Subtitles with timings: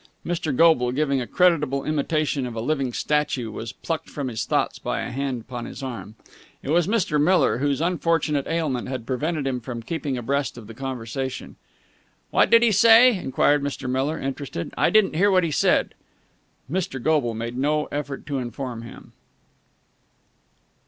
[0.25, 0.51] Mr.
[0.55, 5.01] Goble, giving a creditable imitation of a living statue, was plucked from his thoughts by
[5.01, 6.15] a hand upon his arm.
[6.63, 7.21] It was Mr.
[7.21, 11.55] Miller, whose unfortunate ailment had prevented him from keeping abreast of the conversation.
[12.31, 13.87] "What did he say?" enquired Mr.
[13.87, 14.73] Miller, interested.
[14.75, 15.93] "I didn't hear what he said!"
[16.67, 16.99] Mr.
[16.99, 19.13] Goble made no effort to inform him.